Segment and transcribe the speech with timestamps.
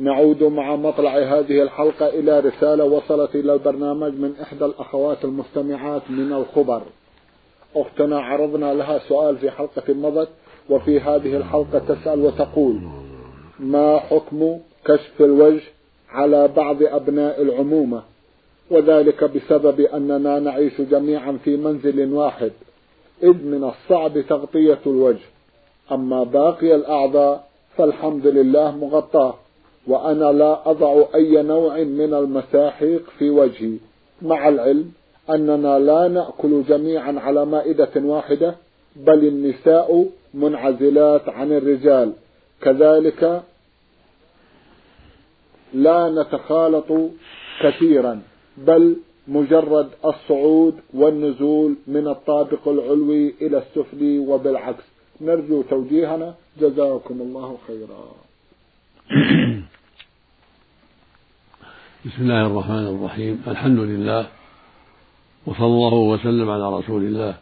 [0.00, 6.32] نعود مع مطلع هذه الحلقة إلى رسالة وصلت إلى البرنامج من إحدى الأخوات المستمعات من
[6.32, 6.82] الخبر.
[7.76, 10.28] أختنا عرضنا لها سؤال في حلقة مضت
[10.70, 12.80] وفي هذه الحلقة تسأل وتقول
[13.58, 15.62] ما حكم كشف الوجه
[16.10, 18.02] على بعض أبناء العمومة؟
[18.70, 22.52] وذلك بسبب أننا نعيش جميعا في منزل واحد
[23.22, 25.26] إذ من الصعب تغطية الوجه.
[25.92, 29.34] أما باقي الأعضاء فالحمد لله مغطاة.
[29.86, 33.76] وأنا لا أضع أي نوع من المساحيق في وجهي.
[34.22, 34.92] مع العلم
[35.30, 38.54] أننا لا نأكل جميعا على مائدة واحدة
[38.96, 42.12] بل النساء منعزلات عن الرجال.
[42.62, 43.42] كذلك
[45.74, 46.92] لا نتخالط
[47.62, 48.22] كثيرا
[48.56, 48.96] بل
[49.28, 54.84] مجرد الصعود والنزول من الطابق العلوي إلى السفلي وبالعكس.
[55.20, 56.34] نرجو توجيهنا.
[56.60, 58.04] جزاكم الله خيرا.
[62.04, 63.42] بسم الله الرحمن الرحيم.
[63.46, 64.28] الحمد لله
[65.46, 67.34] وصلى الله وسلم على رسول الله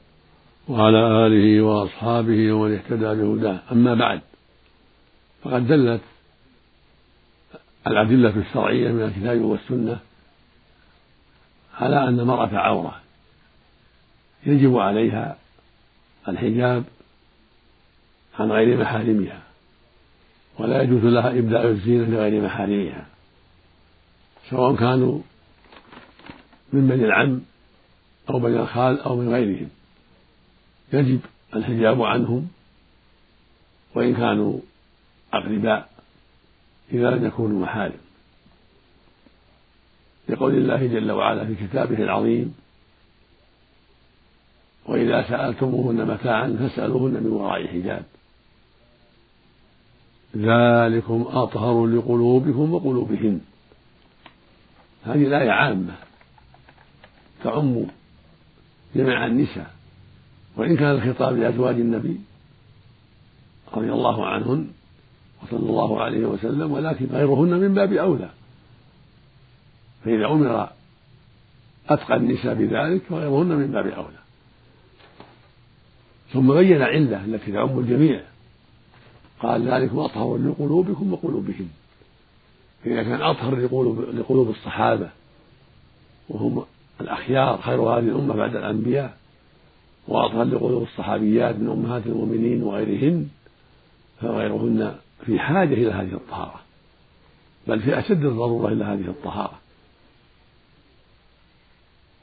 [0.69, 3.59] وعلى آله وأصحابه ومن اهتدى بهداه.
[3.73, 4.21] أما بعد
[5.43, 6.01] فقد دلت
[7.87, 9.99] الأدلة الشرعية من الكتاب والسنة
[11.81, 13.01] على أن المرأة عورة.
[14.47, 15.37] يجب عليها
[16.29, 16.85] الحجاب
[18.39, 19.43] عن غير محارمها
[20.59, 23.07] ولا يجوز لها إبداء الزينة لغير محارمها.
[24.51, 25.21] سواء كانوا
[26.73, 27.41] من بني العم
[28.31, 29.69] أو بني الخال أو من غيرهم.
[30.93, 31.21] يجب
[31.57, 32.49] الحجاب عنهم
[33.95, 34.59] وإن كانوا
[35.33, 35.91] أقرباء
[36.93, 38.01] إذا لم يكونوا محارم.
[40.29, 42.55] لقول الله جل وعلا في كتابه العظيم
[44.87, 48.05] وإذا سألتموهن متاعا فاسألوهن من وراء حجاب.
[50.37, 53.41] ذلكم أطهر لقلوبكم وقلوبهن.
[55.05, 55.95] هذه الآية عامة
[57.45, 57.87] تعم
[58.97, 59.71] جميع النساء
[60.57, 62.21] وإن كان الخطاب لأزواج النبي
[63.75, 64.69] رضي الله عنهن
[65.43, 68.31] وصلى الله عليه وسلم ولكن غيرهن من باب أولى.
[70.05, 70.71] فإذا أمر
[71.89, 74.19] أتقى النساء بذلك فغيرهن من باب أولى.
[76.33, 78.21] ثم بين العلة التي تعم الجميع.
[79.41, 81.69] قال ذلك أطهر لقلوبكم وقلوبهم
[82.89, 85.11] فإذا كان أطهر لقلوب, لقلوب الصحابة
[86.29, 86.65] وهم
[87.01, 89.17] الأخيار خير هذه الأمة بعد الأنبياء
[90.09, 93.29] وأطهر لقلوب الصحابيات من أمهات المؤمنين وغيرهن
[94.21, 96.61] فغيرهن في حاجة إلى هذه الطهارة.
[97.67, 99.59] بل في أشد الضرورة إلى هذه الطهارة.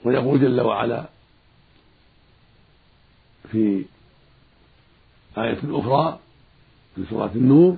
[0.04, 1.06] ويقول جل وعلا
[3.52, 3.86] في
[5.38, 6.20] آية أخرى
[6.96, 7.78] في سورة النور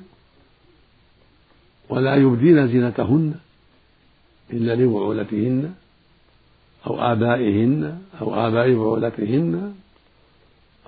[1.90, 3.36] ولا يبدين زينتهن
[4.54, 5.74] إلا لبعولتهن
[6.88, 9.76] أو آبائهن أو آباء بعولتهن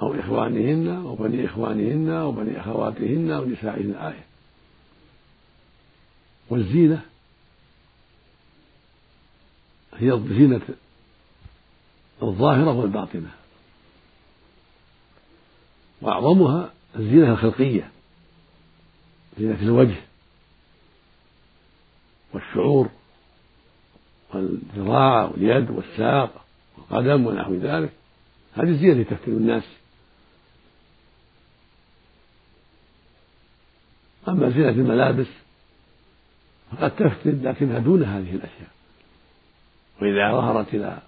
[0.01, 3.95] أو إخوانهن أو بني إخوانهن أو بني أخواتهن أو نسائهن.
[3.95, 4.25] آية.
[6.49, 7.01] والزينة
[9.97, 10.61] هي الزينة
[12.23, 13.31] الظاهرة والباطنة.
[16.01, 17.91] وأعظمها الزينة الخلقية
[19.39, 20.08] زينة الوجه.
[22.33, 22.89] والشعور
[24.33, 26.45] والذراع واليد والساق
[26.77, 27.89] والقدم ونحو ذلك.
[28.55, 29.63] هذه الزينة التي تفتن الناس.
[34.27, 35.27] أما زينة الملابس
[36.71, 38.69] فقد تفتن لكنها دون هذه الأشياء.
[40.01, 40.99] وإذا ظهرت إلى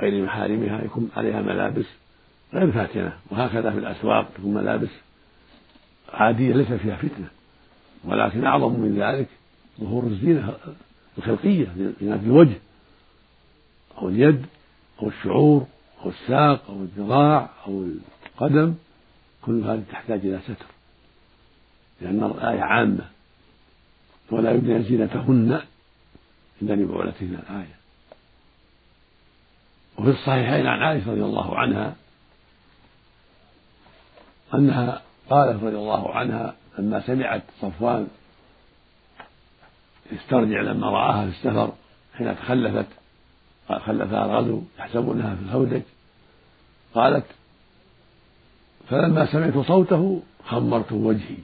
[0.00, 1.86] غير محارمها يكون عليها ملابس
[2.54, 3.18] غير فاتنة.
[3.30, 4.90] وهكذا في الأسواق تكون ملابس
[6.12, 7.28] عادية ليس فيها فتنة.
[8.04, 9.28] ولكن أعظم من ذلك
[9.80, 10.54] ظهور الزينة
[11.18, 11.66] الخلقية
[12.00, 12.58] زينة الوجه
[13.98, 14.46] أو اليد
[15.02, 15.66] أو الشعور
[16.04, 17.86] أو الساق أو الذراع أو
[18.36, 18.74] قدم
[19.42, 20.66] كل هذه تحتاج إلى ستر
[22.00, 23.04] لأن الآية عامة.
[24.30, 25.62] ولا يبدين زينتهن
[26.62, 27.76] إلا لبعولتهن الآية.
[29.98, 31.96] وفي الصحيحين عن عائشة رضي الله عنها
[34.54, 38.08] أنها قالت رضي الله عنها لما سمعت صفوان
[40.12, 41.72] يسترجع لما رآها في السفر
[42.14, 42.86] حين تخلفت
[43.68, 45.82] خلفها الغزو يحسبونها في الهودج.
[46.94, 47.24] قالت
[48.88, 51.36] فلما سمعت صوته خمرت وجهي.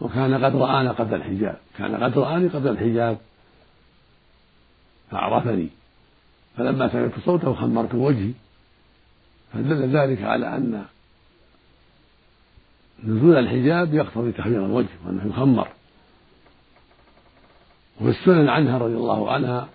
[0.00, 3.18] وكان قد رآنا قبل الحجاب كان قد رآني قبل الحجاب.
[5.10, 5.68] فعرفني.
[6.56, 8.32] فلما سمعت صوته خمرت وجهي.
[9.52, 10.84] فدل ذلك على أن
[13.04, 15.68] نزول الحجاب يقتضي تحمير الوجه وأنه يخمر.
[18.00, 19.68] وفي السنن عنها رضي الله عنها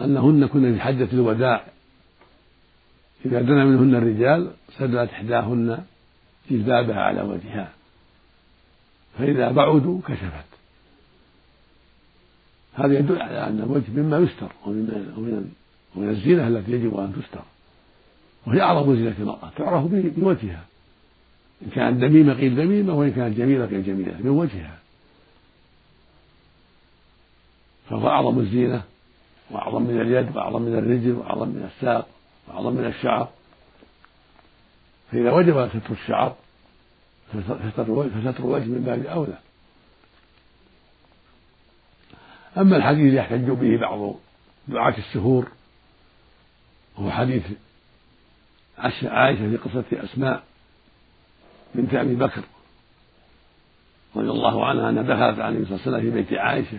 [0.00, 1.64] أنهن كن في حجة الوداع.
[3.26, 5.84] إذا دنا منهن الرجال سدلت إحداهن
[6.50, 7.72] جلبابها على وجهها.
[9.18, 10.48] فإذا بعدوا كشفت.
[12.74, 15.52] هذا يدل على أن الوجه مما يستر ومن
[15.96, 17.42] ومن الزينة التي يجب أن تستر.
[18.46, 20.64] وهي أعظم زينة المرأة تعرف بوجهها.
[21.62, 24.78] إن كانت دميمة قيل دميمة وإن كانت جميلة قيل جميلة من وجهها.
[27.90, 28.82] فهو أعظم الزينة
[29.50, 32.06] وأعظم من اليد وأعظم من الرجل وأعظم من الساق
[32.48, 33.28] وأعظم من الشعر.
[35.12, 36.36] فإذا وجب ستر الشعر
[37.32, 37.82] فستر
[38.38, 39.38] الوجه من باب أولى.
[42.58, 44.14] أما الحديث يحتج به بعض
[44.68, 45.48] دعاة السهور
[46.98, 47.42] وهو حديث
[49.04, 50.42] عائشة في قصة أسماء
[51.74, 52.42] بنت أبي بكر
[54.16, 56.78] رضي الله عنها أنها دخلت على النبي صلى الله عليه وسلم في بيت عائشة.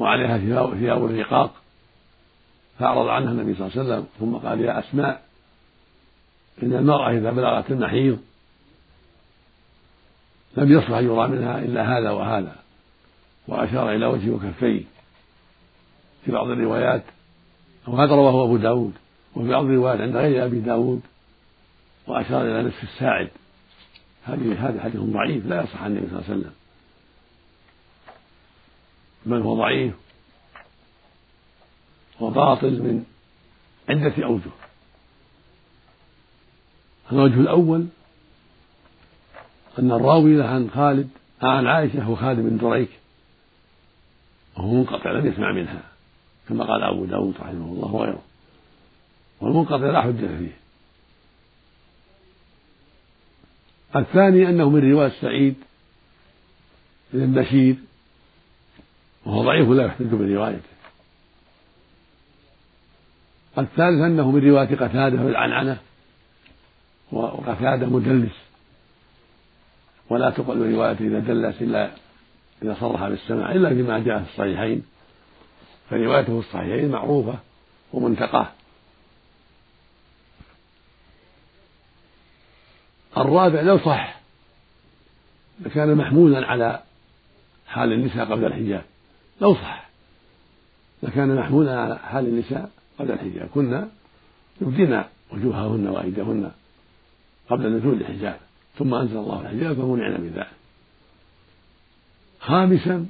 [0.00, 0.38] وعليها
[0.74, 1.54] ثياب الرقاق.
[2.78, 5.22] فأعرض عنها النبي صلى الله عليه وسلم ثم قال يا أسماء
[6.62, 8.18] إن المرأة إذا بلغت المحيض
[10.56, 12.56] لم يصلح يرى منها إلا هذا وهذا.
[13.48, 14.84] وأشار إلى وجهه وكفيه
[16.24, 17.02] في بعض الروايات
[17.86, 18.92] وهذا رواه أبو داود
[19.34, 21.00] وفي بعض الروايات عند غير أبي داود
[22.06, 23.28] وأشار إلى نصف الساعد.
[24.24, 26.59] هذه هذا حديث ضعيف لا يصح عن النبي صلى الله عليه وسلم.
[29.26, 29.94] بل هو ضعيف.
[32.20, 33.04] وباطل من
[33.88, 34.50] عدة أوجه.
[37.12, 37.86] الوجه الأول
[39.78, 41.08] أن الراوي له عن خالد
[41.42, 42.90] عن عائشة هو خالد بن دريك.
[44.56, 45.82] وهو منقطع لم يسمع منها
[46.48, 48.22] كما قال أبو داود رحمه الله وغيره.
[49.40, 50.60] والمنقطع لا حجة فيه.
[53.96, 55.54] الثاني أنه من رواية سعيد
[57.12, 57.76] بن بشير
[59.26, 60.70] وهو ضعيف لا يحتج بروايته.
[63.58, 65.78] الثالث أنه من رواية قتادة بالعنعنة
[67.12, 68.32] وقتادة مدلس
[70.10, 71.90] ولا تقبل روايته إذا دلس إلا
[72.62, 74.82] إذا صرح بالسماع إلا فيما جاء في الصحيحين.
[75.90, 77.38] فروايته في الصحيحين معروفة
[77.92, 78.48] ومنتقاة.
[83.16, 84.20] الرابع لو صح
[85.60, 86.82] لكان محمولا على
[87.68, 88.84] حال النساء قبل الحجاب.
[89.40, 89.88] لو صح
[91.02, 93.88] لكان محمولا على حال النساء قبل الحجاب كنا
[94.60, 95.02] يبدين
[95.32, 96.50] وجوههن وأيديهن
[97.50, 98.36] قبل نزول الحجاب
[98.78, 100.50] ثم أنزل الله الحجاب فمنعنا من ذلك
[102.40, 103.06] خامسا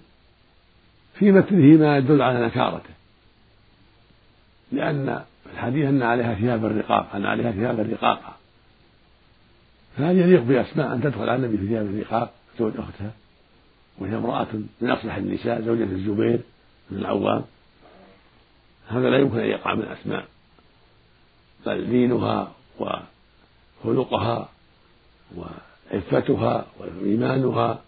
[1.15, 2.91] في متنه ما يدل على نكارته
[4.73, 8.37] لأن الحديث أن عليها ثياب الرقاق أن عليها ثياب الرقاقة.
[9.97, 13.11] فهل يليق بأسماء أن تدخل على النبي في ثياب الرقاق زوج أختها.
[14.01, 14.49] وهي امرأة
[14.81, 16.41] من أصلح النساء زوجة الزبير
[16.91, 17.45] بن العوام.
[18.89, 20.27] هذا لا يمكن أن يقع من أسماء
[21.67, 22.53] بل دينها
[23.85, 24.49] وخلقها
[25.37, 27.81] وعفتها وإيمانها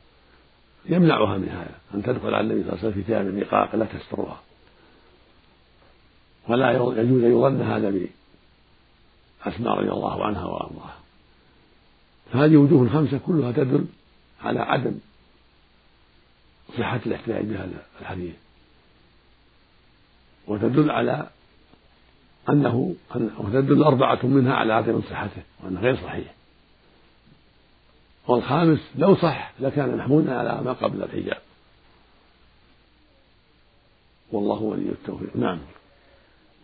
[0.87, 1.75] يمنعها من هذا.
[1.95, 4.41] أن تدخل على النبي صلى الله عليه وسلم في ثياب لا تسترها.
[6.49, 10.97] ولا يجوز أن يظن هذا بأسماء رضي الله عنها وأرضاها.
[12.33, 13.87] فهذه وجوه خمسة كلها تدل
[14.43, 14.95] على عدم
[16.79, 18.35] صحة الاحتجاج بهذا الحديث.
[20.49, 21.27] وتدل على
[22.49, 22.95] أنه
[23.39, 26.35] وتدل أربعة منها على عدم صحته وأنه غير صحيح.
[28.29, 31.39] والخامس لو صح لكان محمولا على ما قبل الحجاب.
[34.33, 35.37] والله ولي التوفيق.
[35.37, 35.59] نعم.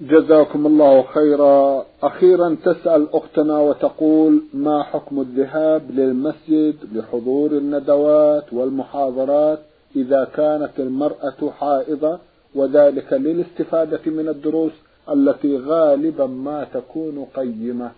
[0.01, 1.87] جزاكم الله خيرا.
[2.03, 12.19] أخيرا تسأل أختنا وتقول ما حكم الذهاب للمسجد لحضور الندوات والمحاضرات إذا كانت المرأة حائضة
[12.55, 14.73] وذلك للاستفادة من الدروس
[15.11, 17.91] التي غالبا ما تكون قيمة.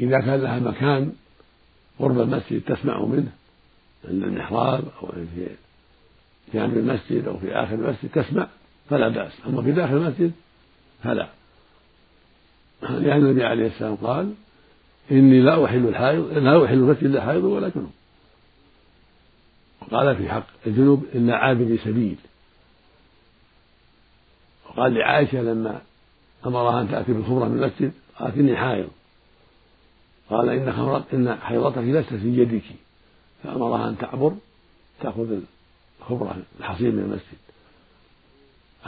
[0.00, 1.12] إذا كان لها مكان
[1.98, 3.32] قرب المسجد تسمع منه
[4.08, 5.46] عند المحراب أو في
[6.54, 8.48] جانب المسجد أو في آخر المسجد تسمع
[8.90, 9.32] فلا بأس.
[9.46, 10.32] أما في داخل المسجد
[11.04, 11.28] فلا.
[12.82, 14.34] لأن النبي عليه السلام قال
[15.10, 17.90] إني لا أحل الحائض لا أحل المسجد لا حائض ولا جنوب.
[19.92, 22.16] وقال في حق الجنوب إلا عابر سبيل.
[24.66, 25.80] وقال لعائشة لما
[26.46, 28.88] أمرها أن تأتي بالخمرة من المسجد قالت إني حائض.
[30.30, 32.64] قال إن خمرت إن حيضتك ليست في يدك.
[33.44, 34.34] فأمرها أن تعبر
[35.00, 35.40] تأخذ
[36.00, 37.38] الخبرة الحصير من المسجد.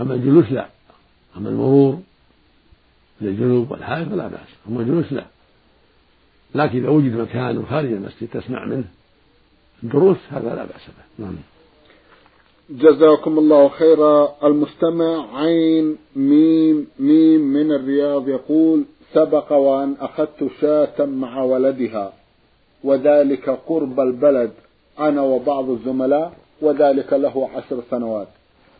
[0.00, 0.68] أما الجلوس لا.
[1.36, 2.02] أما المرور
[3.20, 4.48] للجنوب والحائط فلا بأس.
[4.68, 5.24] أما الجلوس لا.
[6.54, 8.84] لكن إذا وجد مكان خارج المسجد تسمع منه.
[9.82, 11.24] الدروس هذا لا بأس به.
[11.24, 11.36] نعم.
[12.70, 14.34] جزاكم الله خيرا.
[14.44, 18.84] المستمع عين ميم ميم من الرياض يقول
[19.14, 22.12] سبق وأن أخذت شاة مع ولدها
[22.84, 24.52] وذلك قرب البلد
[24.98, 28.28] أنا وبعض الزملاء وذلك له عشر سنوات.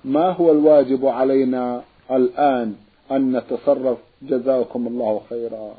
[0.05, 2.75] ما هو الواجب علينا الآن
[3.11, 5.75] أن نتصرف؟ جزاكم الله خيرا.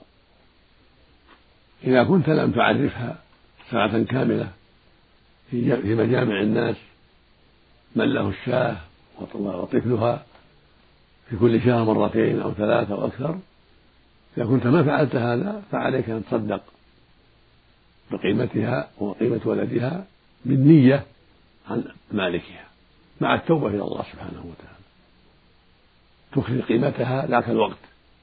[1.83, 3.15] إذا كنت لم تعرفها
[3.71, 4.47] ساعة كاملة
[5.51, 6.75] في مجامع الناس
[7.95, 8.77] من له الشاة
[9.41, 10.25] وطفلها
[11.29, 13.39] في كل شهر مرتين أو ثلاثة أو أكثر.
[14.37, 16.61] إذا كنت ما فعلت هذا فعليك أن تصدق
[18.11, 20.05] بقيمتها وقيمة ولدها
[20.45, 21.05] بالنية
[21.69, 22.65] عن مالكها
[23.21, 24.81] مع التوبة إلى الله سبحانه وتعالى.
[26.31, 27.77] تخرج قيمتها ذاك الوقت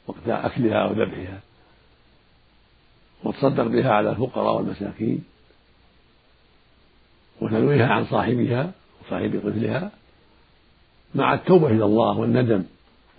[0.06, 1.40] وقت أكلها وذبحها
[3.24, 5.24] وتصدق بها على الفقراء والمساكين.
[7.40, 9.90] وتنويها عن صاحبها وصاحب طفلها
[11.14, 12.64] مع التوبة إلى الله والندم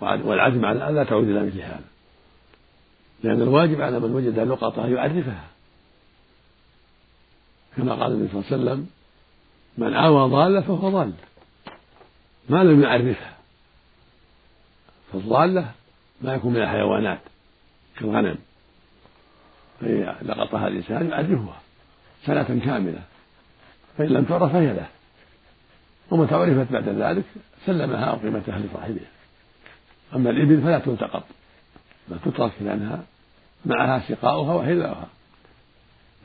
[0.02, 1.84] والعزم على ألا تعود إلى مثل هذا.
[3.24, 5.44] لأن الواجب على من وجد لقطة يعرفها.
[7.78, 8.88] كما قال النبي صلى الله عليه وسلم
[9.78, 11.14] من آوى ضالة فهو ضال.
[12.50, 13.38] ما لم يعرفها.
[15.14, 15.72] فالضالة
[16.22, 17.20] ما يكون من الحيوانات
[18.00, 18.36] كالغنم
[19.82, 21.62] فإذا لقطها الإنسان يعرفها
[22.26, 23.04] سنة كاملة.
[24.00, 24.88] فإن لم تعرف فهي له.
[26.12, 27.24] ومتى عرفت بعد ذلك
[27.66, 29.10] سلمها أو قيمتها لصاحبها
[30.16, 31.24] أما الإبل فلا تلتقط
[32.08, 33.04] بل تترك لأنها
[33.66, 35.08] معها سقاؤها وحذاؤها.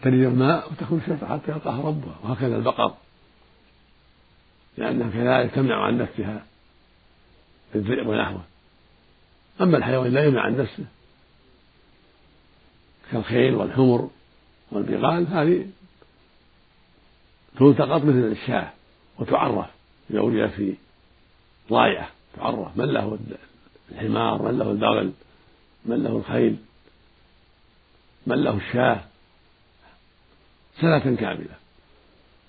[0.03, 2.95] تريد الماء وتكون شرطة حتى يلقاها ربها وهكذا البقر.
[4.79, 6.45] لأنها كذلك تمنع عن نفسها
[7.75, 8.43] الذئب ونحوه
[9.61, 10.85] أما الحيوان لا يمنع عن نفسه.
[13.13, 14.11] كالخيل والحمر
[14.71, 15.67] والبغال هذه
[17.59, 18.69] تلتقط مثل الشاة
[19.19, 19.67] وتعرف
[20.11, 20.75] إذا وجدت في
[21.71, 23.19] ضايعة تعرف من له
[23.93, 25.13] الحمار من له البغل
[25.85, 26.57] من له الخيل
[28.27, 29.01] من له الشاة
[30.81, 31.55] سنة كاملة.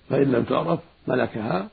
[0.09, 1.67] فإن لم تعرف ملكها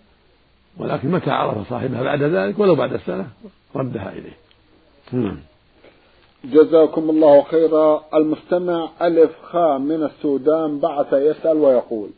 [0.76, 3.28] ولكن متى عرف صاحبها بعد ذلك؟ ولو بعد السنة
[3.76, 4.36] ردها إليه.
[5.12, 5.38] نعم.
[6.44, 8.04] جزاكم الله خيرا.
[8.14, 12.10] المستمع ألف خاء من السودان بعث يسأل ويقول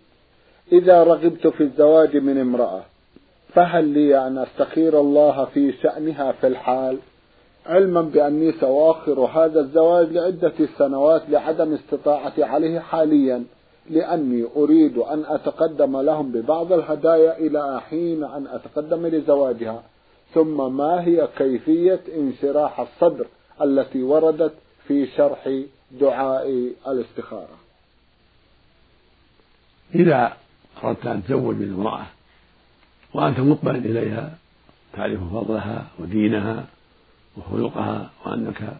[0.72, 2.82] إذا رغبت في الزواج من امرأة
[3.54, 6.98] فهل لي أن أستخير الله في شأنها في الحال؟
[7.66, 13.44] علما بأني سأؤخر هذا الزواج لعدة سنوات لعدم استطاعتي عليه حاليا
[13.90, 19.82] لأني أريد أن أتقدم لهم ببعض الهدايا إلى حين أن أتقدم لزواجها.
[20.34, 23.26] ثم ما هي كيفية انشراح الصدر
[23.62, 24.52] التي وردت
[24.88, 25.60] في شرح
[26.00, 27.58] دعاء الاستخارة؟
[29.94, 30.32] إذا
[30.84, 32.06] أردت أن تزوج من امرأة
[33.14, 34.38] وأنت مقبل إليها
[34.92, 36.66] تعرف فضلها ودينها
[37.36, 38.76] وخلقها وأنك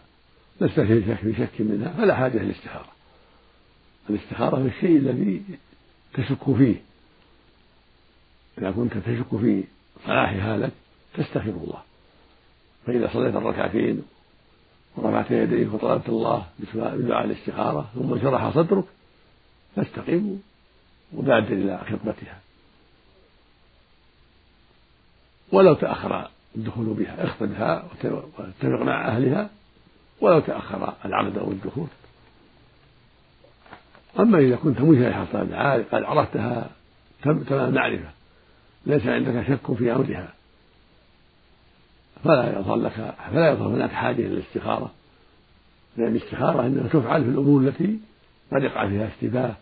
[0.61, 2.87] لست في شك في شك منها فلا حاجة للاستخارة
[4.09, 5.41] الاستخارة في الشيء الذي
[6.13, 6.75] تشك فيه.
[8.57, 9.63] إذا كنت تشك في
[10.05, 10.71] صلاحها لك
[11.17, 11.81] تستخير الله.
[12.87, 14.01] فإذا صليت الركعتين
[14.97, 18.85] ورفعت يديك وطلبت الله بدعاء الاستخارة ثم شرح صدرك
[19.75, 20.37] فاستقم
[21.15, 22.39] وبادر إلى خطبتها.
[25.51, 27.85] ولو تأخر الدخول بها اخطبها
[28.39, 29.49] واتفق مع أهلها
[30.21, 31.87] ولو تأخر العقد أو الدخول.
[34.19, 35.53] أما إذا كنت مجرح قد
[36.03, 36.69] عرفتها
[37.23, 38.09] تمام المعرفة.
[38.85, 40.33] ليس عندك شك في أمرها.
[42.23, 44.91] فلا يظهر لك فلا يظهر هناك حاجة إلى الاستخارة.
[45.97, 47.99] لأن الاستخارة إنما تفعل في الأمور التي
[48.53, 49.55] قد يقع فيها اشتباه.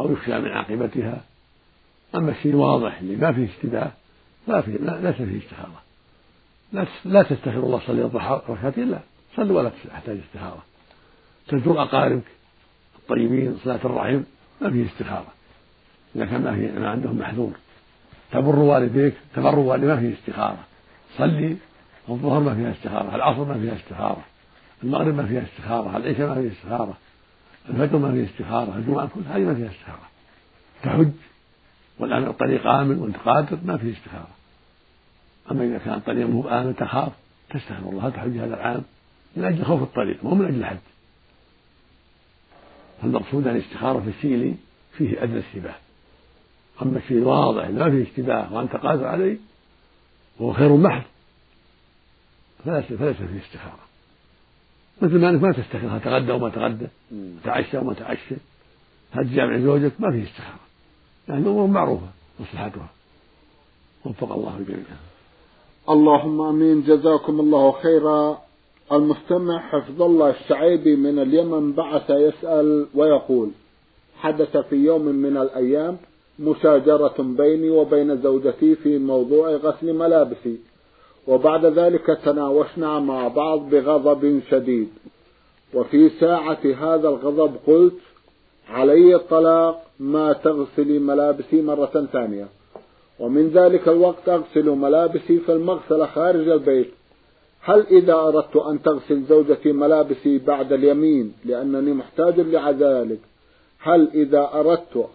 [0.00, 1.20] أو يخشى من عاقبتها.
[2.14, 3.90] أما الشيء الواضح اللي ما فيه اشتباه
[4.48, 5.82] لا فيه ليس فيه استخارة
[6.72, 8.10] لا لا تستخير الله صلي
[8.48, 8.98] ركعتين لا
[9.36, 10.62] صل ولا تحتاج استخارة
[11.48, 12.24] تزور أقاربك
[12.98, 14.22] الطيبين صلة الرحم
[14.60, 15.32] ما فيه استخارة
[16.16, 17.52] إذا كان ما, فيه ما عندهم محذور.
[18.32, 20.64] تبر والديك تبر والديك ما فيه استخارة
[21.18, 21.56] صلي
[22.08, 24.24] الظهر ما فيها استخارة العصر ما فيها استخارة
[24.84, 26.96] المغرب ما فيها استخارة العشاء ما فيها استخارة
[27.68, 30.08] الفجر ما فيها استخارة الجمعة كلها هذه ما فيها استخارة.
[30.82, 31.10] تحج
[31.98, 34.28] والآن الطريق آمن وأنت قادر ما فيه استخارة.
[35.50, 37.12] أما إذا كان الطريق مو آمن تخاف
[37.50, 38.82] تستغفر الله تحج هذا العام
[39.36, 40.78] من أجل خوف الطريق مو من أجل الحج.
[43.02, 44.56] فالمقصود أن الاستخارة في الشيء
[44.92, 45.74] فيه أدنى اشتباه.
[46.82, 49.36] أما الشيء الواضح ما فيه اشتباه وأنت قادر عليه
[50.38, 51.02] وهو خير محض
[52.64, 53.89] فليس فليس فيه استخارة.
[55.02, 56.86] مثل ما أنك ما تستخير تغدى وما تغدى
[57.44, 58.34] تعشى وما تعشى
[59.10, 60.60] هل جامع زوجك ما فيه استخارة.
[61.28, 62.06] يعني أمور معروفة
[62.40, 62.88] مصلحتها.
[64.04, 64.84] وفق الله الجميع.
[65.90, 66.82] اللهم آمين.
[66.82, 68.38] جزاكم الله خيرا.
[68.92, 73.50] المستمع حفظ الله الشعيبي من اليمن بعث يسأل ويقول
[74.16, 75.96] حدث في يوم من الأيام
[76.38, 80.56] مشاجرة بيني وبين زوجتي في موضوع غسل ملابسي.
[81.26, 84.88] وبعد ذلك تناوشنا مع بعض بغضب شديد.
[85.74, 87.98] وفي ساعة هذا الغضب قلت
[88.68, 92.48] علي الطلاق ما تغسلي ملابسي مرة ثانية.
[93.18, 96.90] ومن ذلك الوقت أغسل ملابسي في المغسلة خارج البيت.
[97.62, 103.18] هل إذا أردت أن تغسل زوجتي ملابسي بعد اليمين لأنني محتاج لذلك
[103.78, 105.06] هل إذا أردت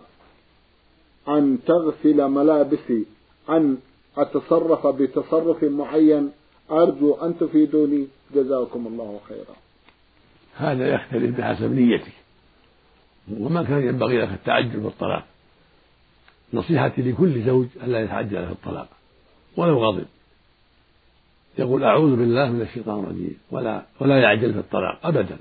[1.28, 3.06] أن تغسل ملابسي
[3.50, 3.78] أن
[4.18, 6.32] أتصرف بتصرف معين
[6.72, 8.08] أرجو أن تفيدوني.
[8.36, 9.56] جزاكم الله خيرا.
[10.56, 12.12] هذا يختلف بحسب نيتك.
[13.40, 15.24] وما كان ينبغي لك التعجل بالطلاق
[16.54, 18.88] نصيحتي لكل زوج ألا يتعجل في الطلاق.
[19.58, 20.06] ولو غضب.
[21.58, 23.38] يقول أعوذ بالله من الشيطان الرجيم.
[23.52, 25.38] ولا ولا يعجل في الطلاق أبدا.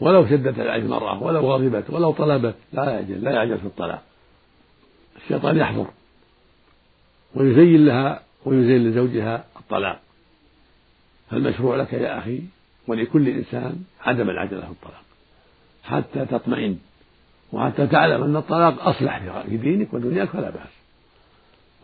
[0.00, 4.02] ولو شدت عليه المرأة ولو غضبت ولو طلبت لا يعجل لا يعجل في الطلاق.
[5.16, 5.86] الشيطان يحضر
[7.34, 10.00] ويزين لها ويزين لزوجها الطلاق.
[11.30, 12.40] فالمشروع لك يا أخي
[12.86, 15.04] ولكل إنسان عدم العجلة في الطلاق.
[15.84, 16.78] حتى تطمئن
[17.52, 20.72] وحتى تعلم أن الطلاق أصلح في دينك ودنياك فلا بأس.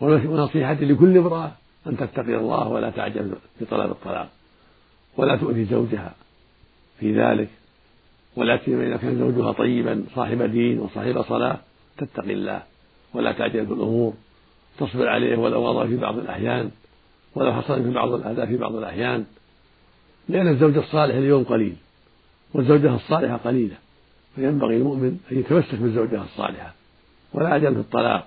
[0.01, 1.53] ونصيحتي لكل امرأة
[1.87, 4.29] أن تتقي الله ولا تعجل في طلب الطلاق
[5.17, 6.15] ولا تؤذي زوجها
[7.01, 7.49] في ذلك
[8.37, 11.59] ولا سيما إذا كان زوجها طيبا صاحب دين وصاحب صلاة
[11.99, 12.63] تتقي الله
[13.15, 14.15] ولا تعجل بالأمور
[14.79, 16.71] تصبر عليه ولو غضب في بعض الأحيان
[17.35, 19.25] ولو حصل في بعض الأذى في بعض الأحيان.
[20.29, 21.77] لأن الزوج الصالح اليوم قليل
[22.55, 23.77] والزوجة الصالحة قليلة
[24.37, 26.75] فينبغي المؤمن أن يتمسك بالزوجة الصالحة
[27.35, 28.27] ولا يعجل في الطلاق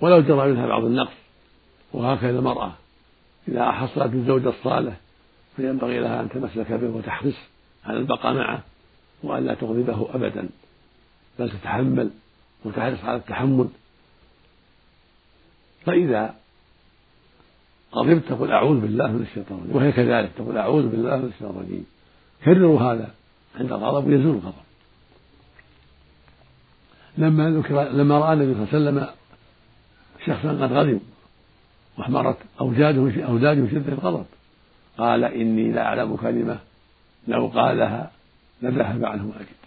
[0.00, 1.12] ولو جرى منها بعض النقص
[1.92, 2.72] وهكذا المرأة.
[3.48, 4.96] إذا حصلت الزوج الصالح
[5.56, 7.34] فينبغي لها أن تمسك به وتحرص
[7.84, 8.62] على البقاء معه
[9.22, 10.48] وأن لا تغضبه أبدا
[11.38, 12.10] بل تتحمل
[12.64, 13.68] وتحرص على التحمل.
[15.86, 16.34] فإذا
[17.94, 19.76] غضبت تقول أعوذ بالله من الشيطان الرجيم.
[19.76, 21.86] وهي كذلك تقول أعوذ بالله من الشيطان الرجيم.
[22.44, 23.10] كرروا هذا
[23.60, 24.68] عند الغضب ويزول الغضب.
[27.18, 29.14] لما ذكر لما رأى النبي صلى الله عليه وسلم
[30.26, 31.00] شخصا قد غضب
[31.98, 34.26] واحمرت أوجاده أوداجه شدة الغضب.
[34.98, 36.58] قال إني لأعلم كلمة
[37.28, 38.10] لو قالها
[38.62, 39.58] لذهب عنه ما يجد.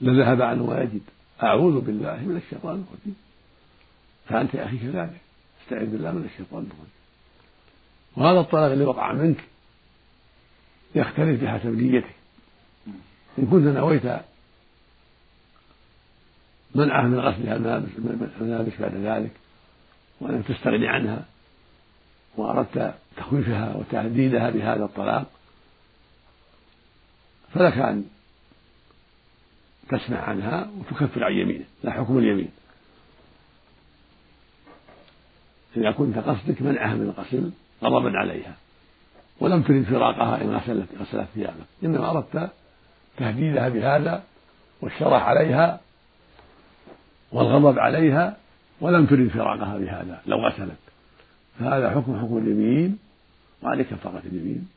[0.00, 1.02] لذهب عنه ما يجد.
[1.42, 3.16] أعوذ بالله من الشيطان الرجيم.
[4.26, 5.23] فأنت يا أخي كذلك.
[5.64, 6.90] استعذ بالله من الشيطان الرجيم.
[8.16, 9.44] وهذا الطلاق اللي وقع منك
[10.94, 12.14] يختلف بحسب نيتك.
[13.38, 14.20] إن كنت نويت
[16.74, 17.56] منعه من غسلها
[18.40, 19.30] الملابس بعد ذلك
[20.20, 21.24] وأنك تستغني عنها
[22.36, 25.30] وأردت تخويفها وتهديدها بهذا الطلاق
[27.54, 28.04] فلك أن
[29.88, 32.48] تسمع عنها وتكفر عن يمينه لا حكم اليمين.
[35.76, 37.50] إذا كنت قصدك منعها من الغسل
[37.82, 38.54] غضبا عليها.
[39.40, 42.50] ولم ترد فراقها إن غسلت غسلت ثيابك إنما أردت
[43.16, 44.22] تهديدها بهذا
[44.80, 45.80] والشرح عليها
[47.32, 48.36] والغضب عليها
[48.80, 50.78] ولم ترد فراقها بهذا لو غسلت.
[51.58, 52.98] فهذا حكم حكم اليمين
[53.62, 54.68] وعليك كفارة اليمين.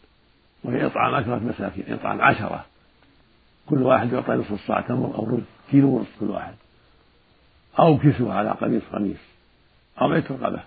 [0.63, 2.65] وهي إطعام عشرة مساكين إطعام عشرة.
[3.69, 6.53] كل واحد يعطى نصف الصاع تمر أو رز كيلو ونصف كل واحد.
[7.79, 9.17] أو كسوة على قميص قميص
[10.01, 10.63] أو عتق رقبة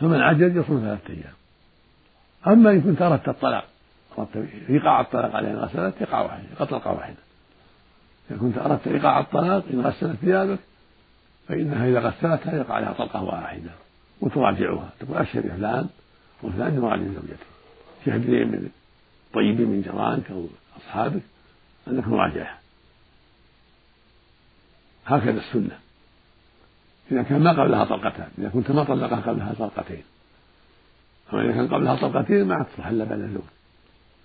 [0.00, 1.34] فمن عجز يصوم ثلاثة أيام.
[2.46, 3.64] أما إن كنت أردت الطلاق
[4.18, 7.16] أردت إيقاع الطلاق عليها إن غسلت إيقاع واحدة طلقة واحدة.
[8.30, 10.58] إذا كنت أردت إيقاع الطلاق إن غسلت ثيابك
[11.48, 13.70] فإنها إذا غسلتها يقع عليها طلقة واحدة
[14.20, 15.88] وتراجعها تقول أشهد فلان
[16.42, 17.46] وفلان يراجع زوجته
[18.06, 18.70] شهد من
[19.34, 21.22] طيبين من جيرانك أو أصحابك
[21.88, 22.58] أنك مراجعها.
[25.06, 25.78] هكذا السنة.
[27.12, 30.02] إذا كان ما قبلها طلقتان إذا كنت ما طلقها قبلها طلقتين.
[31.32, 33.42] أما إذا كان قبلها طلقتين ما إلا بعد الزوج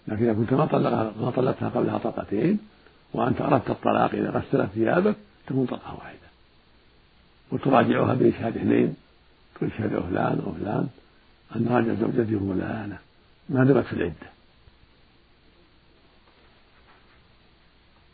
[0.08, 2.60] لكن إذا كنت ما طلقها ما طلقتها قبلها طلقتين
[3.14, 5.16] وأنت أردت الطلاق إذا غسلت ثيابك
[5.48, 6.20] تكون طلقة واحدة.
[7.52, 8.96] وتراجعها بإشهاد اثنين
[9.56, 10.88] تقول فلان أو فلان
[11.56, 12.98] أن راجع زوجتي فلانة
[13.50, 14.36] ما دمت في العدة.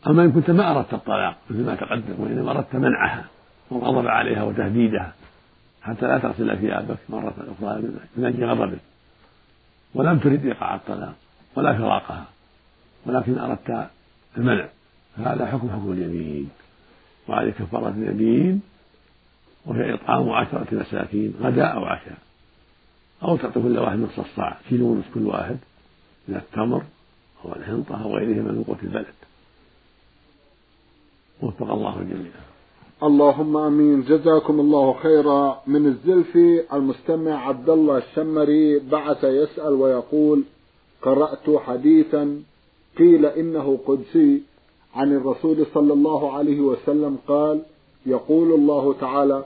[0.06, 3.24] أما إن كنت ما أردت الطلاق مثل ما تقدم وإنما أردت منعها
[3.72, 5.12] والغضب عليها وتهديدها
[5.82, 7.82] حتى لا تغسل ثيابك مرة أخرى
[8.16, 8.78] من أجل غضبك
[9.94, 11.14] ولم ترد إيقاع الطلاق
[11.56, 12.26] ولا فراقها
[13.06, 13.90] ولكن أردت
[14.36, 14.68] المنع.
[15.16, 16.50] فهذا حكم حكم اليمين.
[17.28, 18.62] وعليه كفارة اليمين
[19.66, 22.18] وهي إطعام عشرة مساكين غداء أو عشاء.
[23.22, 25.58] أو تعطي كل واحد نصف الصاع كيلو ونصف كل واحد
[26.28, 26.82] من التمر
[27.44, 29.14] أو الحنطة أو غيرهما من قوت البلد.
[31.42, 32.32] وفق الله الجميع.
[33.02, 34.02] اللهم آمين.
[34.02, 35.62] جزاكم الله خيرا.
[35.66, 40.44] من الزلفي المستمع عبد الله الشمري بعث يسأل ويقول
[41.02, 42.42] قرأت حديثا
[42.98, 44.42] قيل إنه قدسي
[44.94, 47.62] عن الرسول صلى الله عليه وسلم قال
[48.06, 49.44] يقول الله تعالى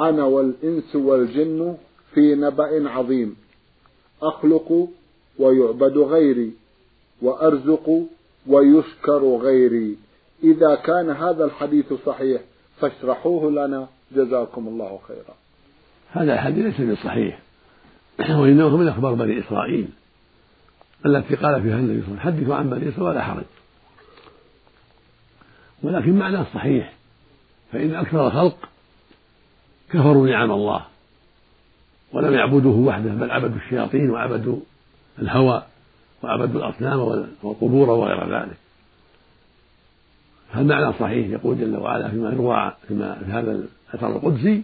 [0.00, 1.76] أنا والإنس والجن
[2.14, 3.36] في نبأ عظيم
[4.22, 4.88] أخلق
[5.38, 6.52] ويعبد غيري
[7.22, 8.02] وأرزق
[8.46, 9.96] ويشكر غيري.
[10.44, 12.40] إذا كان هذا الحديث صحيح
[12.88, 13.88] فاشرحوه لنا.
[14.12, 15.34] جزاكم الله خيرا.
[16.12, 17.38] هذا الحديث ليس بصحيح.
[18.18, 19.88] وإنه من أخبار بني إسرائيل
[21.06, 23.44] التي قال فيها النبي صلى الله عليه وسلم حدثوا عن بني إسرائيل ولا حرج.
[25.82, 26.92] ولكن معناه صحيح
[27.72, 28.56] فإن أكثر الخلق
[29.90, 30.84] كفروا نعم الله
[32.12, 34.56] ولم يعبدوه وحده بل عبدوا الشياطين وعبدوا
[35.18, 35.62] الهوى
[36.22, 37.00] وعبدوا الأصنام
[37.42, 38.56] والقبور وغير ذلك.
[40.54, 44.62] فالمعنى صحيح يقول جل وعلا فيما يروى فيما في هذا الأثر القدسي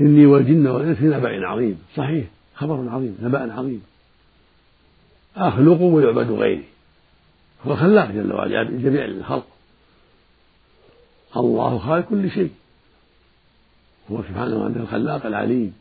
[0.00, 1.78] إني والجن والإنس في نبأ عظيم.
[1.96, 3.82] صحيح خبر عظيم نبأ عظيم.
[5.36, 6.64] أخلق ويعبد غيري.
[7.66, 9.46] هو خلاق جل وعلا جميع الخلق.
[11.36, 12.50] الله خالق كل شيء.
[14.10, 15.74] هو سبحانه وتعالى الخلاق العليم.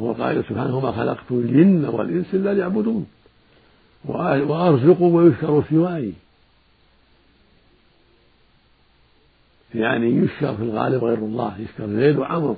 [0.00, 3.06] هو قائل سبحانه وما خلقت الجن والإنس إلا ليعبدون.
[4.04, 6.12] وأرزق ويشكر سواي.
[9.74, 12.56] يعني يشكر في الغالب غير الله يشكر زيد وعمر.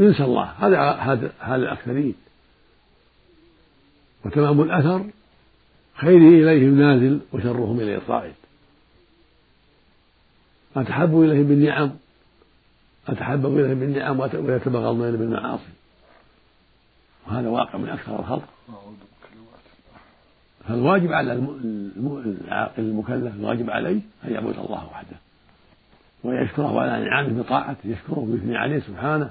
[0.00, 0.44] ينسى الله.
[0.44, 2.14] هذا حال الأكثرين.
[4.24, 5.04] وتمام الأثر
[5.94, 8.32] خيره إليهم نازل وشرهم اليه صاعد
[10.76, 11.90] أتحب إليهم بالنعم.
[13.08, 15.72] أتحبب إليهم بالنعم ويتبغضون بالمعاصي.
[17.26, 18.48] وهذا واقع من أكثر الخلق.
[20.68, 25.16] فالواجب على العاقل المكلف الواجب عليه أن يعبد الله وحده.
[26.24, 29.30] ويشكره على نعمه بطاعته يشكره ويثني عليه سبحانه.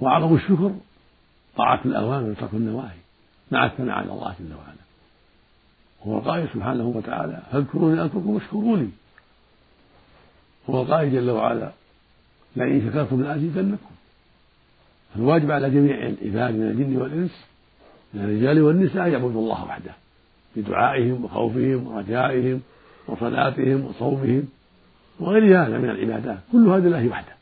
[0.00, 0.74] وأعظم الشكر
[1.56, 2.98] طاعة الأوامر وترك النواهي
[3.50, 4.86] مع الثناء على الله جل وعلا.
[6.02, 8.88] هو القائل سبحانه وتعالى فاذكروني أذكركم واشكروا لي
[10.70, 11.72] هو القائل جل وعلا
[12.56, 13.90] لئن شكرتم لأزيدنكم.
[15.16, 17.44] الواجب على جميع العباد من الجن والإنس
[18.14, 19.92] من الرجال والنساء يعبدوا الله وحده
[20.56, 22.60] بدعائهم وخوفهم ورجائهم
[23.08, 24.48] وصلاتهم وصومهم.
[25.20, 26.38] وغير هذا من العبادات.
[26.52, 27.32] كل هذا لله وحده.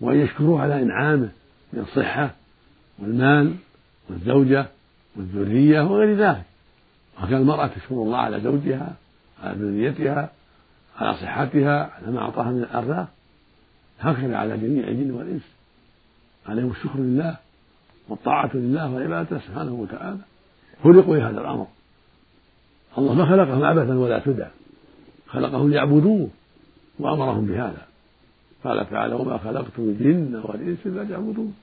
[0.00, 1.28] وأن يشكروه على إنعامه
[1.72, 2.30] من الصحة
[2.98, 3.54] والمال
[4.10, 4.66] والزوجة
[5.16, 6.42] والذرية وغير ذلك.
[7.22, 8.94] وكان المرأة تشكر الله على زوجها
[9.42, 10.30] على ذريتها
[10.98, 13.08] على صحتها على ما أعطاها من الأرزاق.
[14.00, 15.42] هكذا على جميع الجن والإنس.
[16.48, 17.36] عليهم الشكر لله
[18.08, 20.18] والطاعة لله وعبادته سبحانه وتعالى.
[20.84, 21.66] خلقوا لهذا الأمر.
[22.98, 24.46] الله ما خلقهم عبثا ولا سدى
[25.32, 26.28] خلقهم ليعبدوه
[26.98, 27.86] وأمرهم بهذا.
[28.64, 31.54] قال تعالى وما خلقت الجن والإنس إلا ليعبدون.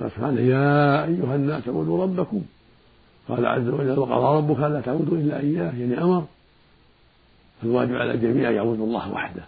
[0.00, 2.42] قال سبحانه يا أيها الناس اعبدوا ربكم.
[3.28, 5.72] قال عز وجل وقضى ربك ألا تعبدوا إلا إياه.
[5.72, 6.26] يعني أمر.
[7.62, 9.42] فالواجب على الجميع أن يعبدوا الله وحده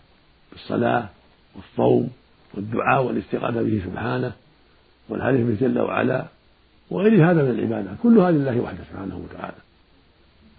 [0.53, 1.09] بالصلاة
[1.57, 2.11] والصوم
[2.55, 4.33] والدعاء والاستغاثة به سبحانه
[5.09, 6.25] والحديث به جل وعلا
[6.91, 9.57] وغير هذا من العبادة كل هذه لله وحده سبحانه وتعالى.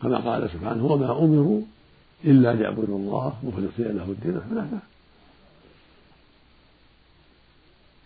[0.02, 1.62] كما قال سبحانه وما أمروا
[2.26, 4.42] إلا ليعبدوا الله مخلصين له الدين.
[4.50, 4.80] حنفاء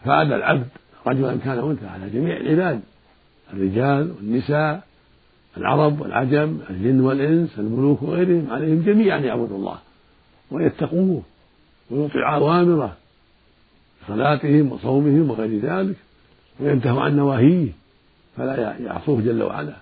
[0.05, 0.67] فعلى العبد
[1.07, 2.81] رجلا كان أنثى على جميع العباد
[3.53, 4.83] الرجال والنساء
[5.57, 9.77] العرب والعجم الجن والإنس الملوك وغيرهم عليهم جميعا أن يعبدوا الله
[10.51, 11.23] ويتقوه
[11.91, 12.97] ويطيعوا أوامره
[14.07, 15.95] صلاتهم وصومهم وغير ذلك
[16.59, 17.69] وينتهوا عن نواهيه
[18.37, 19.75] فلا يعصوه جل وعلا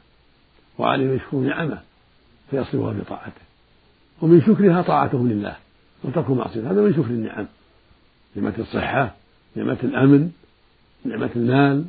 [0.77, 1.81] وعليهم يشكروا نعمه
[2.51, 3.50] فيصرفها بطاعته.
[4.21, 5.55] ومن شكرها طاعتهم لله
[6.03, 6.71] وترك المعصية.
[6.71, 7.45] هذا من شكر النعم.
[8.35, 9.15] نعمة الصحة
[9.55, 10.31] نعمة الأمن
[11.05, 11.85] نعمة المال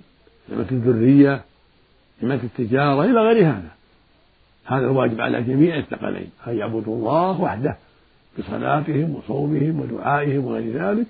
[0.48, 1.44] نعمة الذرية
[2.22, 3.70] نعمة التجارة إلى غير هذا.
[4.64, 7.76] هذا الواجب على جميع الثقلين أن يعبدوا الله وحده
[8.38, 11.06] بصلاتهم وصومهم ودعائهم وغير ذلك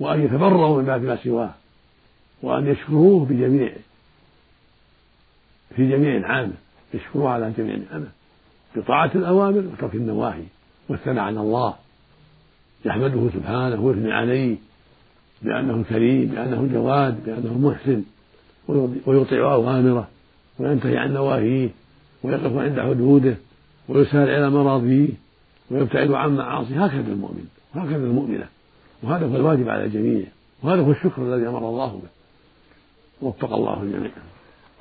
[0.00, 1.54] وأن يتبرؤوا من باب ما سواه
[2.42, 3.72] وأن يشكروه بجميع
[5.76, 6.52] في جميع نعمه
[6.94, 8.08] يشكروه على جميع نعمه
[8.76, 10.44] بطاعة الأوامر وترك النواهي
[10.88, 11.74] والثناء على الله.
[12.84, 14.56] يحمده سبحانه ويثني عليه
[15.42, 18.02] بأنه كريم بأنه جواد بأنه محسن
[19.06, 20.08] ويطيع أوامره
[20.58, 21.70] وينتهي عن نواهيه
[22.22, 23.36] ويقف عند حدوده
[23.88, 25.08] ويسارع إلى مراضيه
[25.70, 26.84] ويبتعد عن معاصيه.
[26.84, 28.46] هكذا المؤمن وهكذا المؤمنة.
[29.02, 30.26] وهذا هو الواجب على الجميع
[30.62, 32.08] وهذا هو الشكر الذي أمر الله به.
[33.28, 34.10] وفق الله الجميع.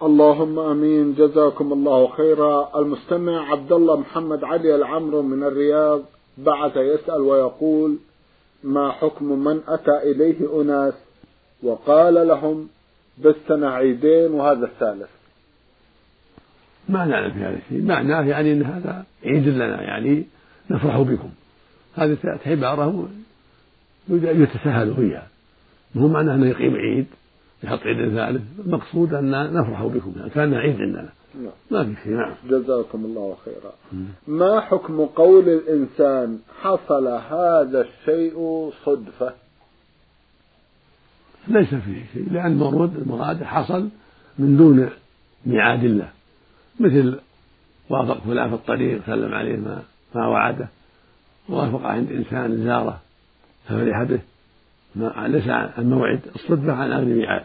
[0.05, 1.15] اللهم آمين.
[1.15, 2.79] جزاكم الله خيرا.
[2.79, 6.01] المستمع عبد الله محمد علي العمرو من الرياض
[6.37, 7.97] بعث يسأل ويقول
[8.63, 10.93] ما حكم من أتى إليه أناس
[11.63, 12.67] وقال لهم
[13.17, 15.09] بالسنه عيدين وهذا الثالث؟
[16.89, 17.81] ما نعلم في هذا الشيء.
[17.81, 20.23] معناه يعني إن هذا عيد لنا يعني
[20.69, 21.29] نفرح بكم.
[21.95, 23.09] هذه عباره
[24.09, 25.27] يتساهل فيها.
[25.95, 27.05] مو معناه إنه يقيم عيد.
[27.63, 31.09] يحط عيد ثالث المقصود أن نفرح بكم كان عيد عندنا.
[31.71, 32.13] ما في شيء.
[32.13, 32.33] نعم.
[32.49, 33.73] جزاكم الله خيرا.
[34.27, 39.33] ما حكم قول الإنسان حصل هذا الشيء صدفة؟
[41.47, 43.89] ليس فيه شيء لأن المرود المراد حصل
[44.39, 44.89] من دون
[45.45, 46.09] ميعاد الله.
[46.79, 47.19] مثل
[47.89, 49.83] وافق فلان في الطريق سلم عليه ما
[50.15, 50.67] ما وعده.
[51.49, 53.01] وافق عند إنسان زاره
[53.65, 54.19] ففرح به
[54.95, 57.43] ما ليس عن موعد الصدفة عن غير ميعاد.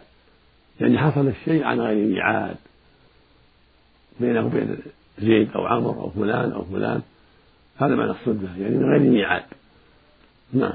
[0.80, 2.56] يعني حصل الشيء عن غير ميعاد
[4.20, 4.78] بينه وبين
[5.18, 7.02] زيد أو عمر أو فلان أو فلان.
[7.76, 9.44] هذا معنى الصدفة يعني من غير ميعاد.
[10.52, 10.74] نعم.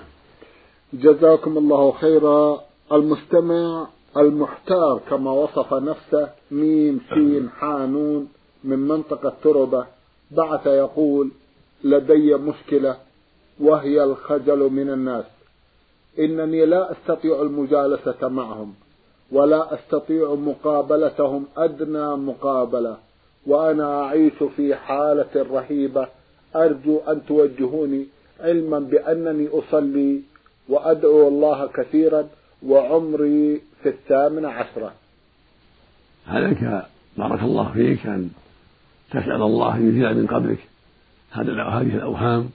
[0.93, 2.61] جزاكم الله خيرا.
[2.91, 3.87] المستمع
[4.17, 8.27] المحتار كما وصف نفسه ميم سين حانون
[8.63, 9.85] من منطقة تربة
[10.31, 11.31] بعث يقول
[11.83, 12.97] لدي مشكلة
[13.59, 15.25] وهي الخجل من الناس.
[16.19, 18.73] إنني لا أستطيع المجالسة معهم.
[19.31, 22.97] ولا أستطيع مقابلتهم أدنى مقابلة
[23.47, 26.07] وأنا أعيش في حالة رهيبة.
[26.55, 28.05] أرجو أن توجهوني
[28.39, 30.21] علما بأنني أصلي
[30.69, 32.27] وأدعو الله كثيرا
[32.67, 34.93] وعمري في الثامنة عشرة.
[36.27, 36.83] عليك
[37.17, 38.29] بارك الله فيك أن
[39.11, 40.59] تسأل الله أن يزيل من قبلك
[41.31, 42.49] هذه الأوهام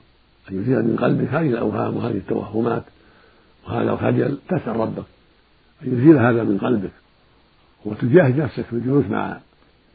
[0.51, 2.83] أن يزيل من قلبك هذه الأوهام وهذه التوهمات
[3.67, 5.05] وهذا الخجل تسأل ربك.
[5.83, 6.91] أن يزيل هذا من قلبك
[7.85, 9.39] وتجاهد نفسك في الجلوس مع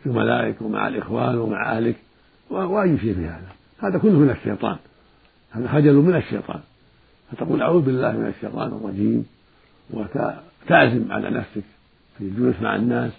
[0.06, 1.96] زملائك ومع الإخوان ومع أهلك
[2.50, 3.48] وأي شيء في هذا.
[3.80, 4.78] هذا كله من الشيطان.
[5.52, 6.60] هذا خجل من الشيطان.
[7.32, 9.26] فتقول أعوذ بالله من الشيطان الرجيم
[9.89, 11.63] وتعزم على نفسك
[12.17, 13.12] في الجلوس مع الناس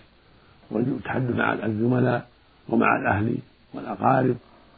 [0.70, 2.28] والتحدث مع الزملاء
[2.68, 3.36] ومع الأهل
[3.74, 4.36] والأقارب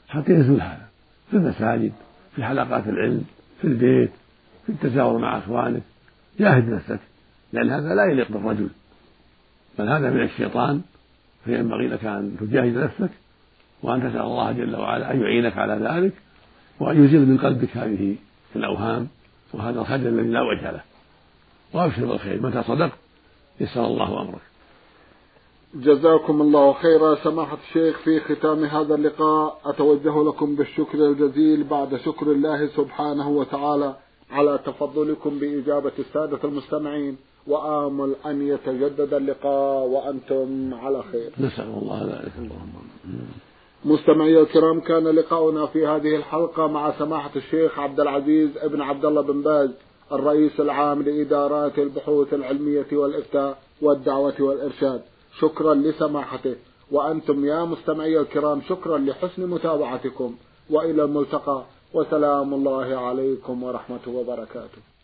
[0.08, 0.88] حتى يزول هذا
[1.30, 1.92] في المساجد
[2.36, 3.24] في حلقات العلم
[3.60, 4.10] في البيت
[4.66, 5.82] في التزاور مع إخوانك.
[6.38, 7.00] جاهد نفسك.
[7.52, 8.68] لأن هذا لا يليق بالرجل.
[9.78, 10.82] بل هذا من الشيطان
[11.44, 13.10] فينبغي لك أن تجاهد نفسك
[13.82, 16.12] وأن تسأل الله جل وعلا أن يعينك على ذلك
[16.80, 18.16] وأن يزيل من قلبك هذه
[18.56, 19.08] الأوهام
[19.54, 20.80] وهذا الخجل الذي لا وجه له.
[21.74, 22.42] وأبشر بالخير.
[22.42, 22.98] متى صدقت
[23.60, 24.40] يسر الله أمرك.
[25.74, 27.14] جزاكم الله خيرا.
[27.24, 33.96] سماحة الشيخ في ختام هذا اللقاء أتوجه لكم بالشكر الجزيل بعد شكر الله سبحانه وتعالى
[34.30, 37.16] على تفضلكم بإجابة السادة المستمعين.
[37.46, 41.30] وآمل أن يتجدد اللقاء وأنتم على خير.
[41.40, 42.32] نسأل الله ذلك.
[42.38, 42.74] اللهم
[43.84, 49.20] مستمعي الكرام كان لقاؤنا في هذه الحلقة مع سماحة الشيخ عبد العزيز ابن عبد الله
[49.20, 49.70] بن باز
[50.12, 55.02] الرئيس العام لإدارات البحوث العلمية والإفتاء والدعوة والإرشاد.
[55.40, 56.56] شكرا لسماحته.
[56.90, 60.34] وأنتم يا مستمعي الكرام شكرا لحسن متابعتكم.
[60.70, 61.62] وإلى الملتقى.
[61.94, 64.95] وسلام الله عليكم ورحمة وبركاته.